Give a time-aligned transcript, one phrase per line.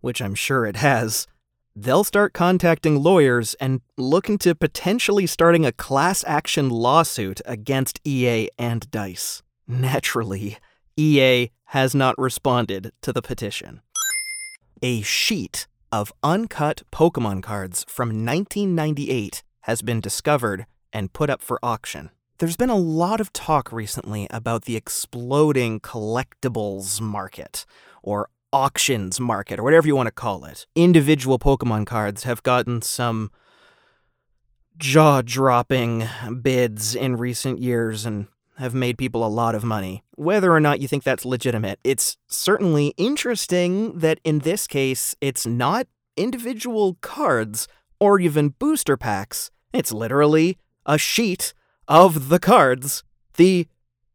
[0.00, 1.26] which I'm sure it has,
[1.74, 8.48] they'll start contacting lawyers and look into potentially starting a class action lawsuit against EA
[8.58, 9.42] and DICE.
[9.66, 10.58] Naturally,
[10.96, 13.80] EA has not responded to the petition.
[14.82, 21.58] A sheet of uncut Pokemon cards from 1998 has been discovered and put up for
[21.62, 22.10] auction.
[22.38, 27.66] There's been a lot of talk recently about the exploding collectibles market,
[28.02, 30.66] or auctions market, or whatever you want to call it.
[30.74, 33.30] Individual Pokemon cards have gotten some
[34.76, 36.08] jaw dropping
[36.42, 40.02] bids in recent years and have made people a lot of money.
[40.16, 45.46] Whether or not you think that's legitimate, it's certainly interesting that in this case, it's
[45.46, 49.50] not individual cards or even booster packs.
[49.72, 51.54] It's literally a sheet
[51.88, 53.02] of the cards.
[53.36, 53.66] The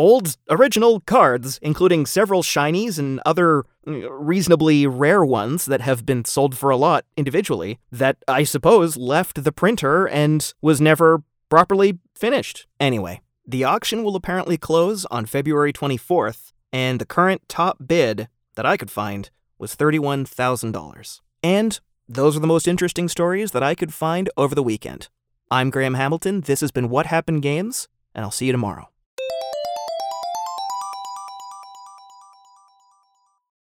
[0.00, 6.24] old original cards, including several shinies and other uh, reasonably rare ones that have been
[6.24, 11.98] sold for a lot individually, that I suppose left the printer and was never properly
[12.14, 12.66] finished.
[12.80, 18.64] Anyway, the auction will apparently close on February 24th, and the current top bid that
[18.64, 21.20] I could find was $31,000.
[21.42, 21.78] And
[22.08, 25.08] those are the most interesting stories that I could find over the weekend.
[25.50, 26.40] I'm Graham Hamilton.
[26.40, 28.88] This has been What Happened Games, and I'll see you tomorrow.